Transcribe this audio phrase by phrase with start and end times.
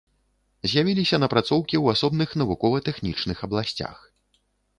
[0.69, 3.97] З'явіліся напрацоўкі ў асобных навукова-тэхнічных абласцях.